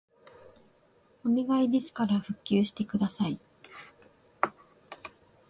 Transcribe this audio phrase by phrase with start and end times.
[1.23, 3.39] お願いですから復旧してください